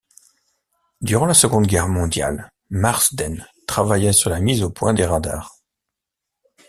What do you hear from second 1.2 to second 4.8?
la Seconde Guerre mondiale, Marsden travailla sur la mise au